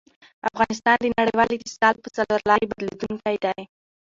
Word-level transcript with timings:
افغانستان 0.49 0.97
د 1.01 1.05
نړیوال 1.19 1.49
اتصال 1.53 1.95
په 2.03 2.09
څلورلاري 2.15 2.65
بدلېدونکی 2.67 3.35
دی. 3.43 3.59